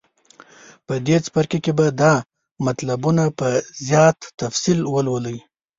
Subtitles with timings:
[0.85, 2.13] په دې څپرکي کې به دا
[2.67, 3.47] مطلبونه په
[3.87, 5.37] زیات تفصیل ولولئ.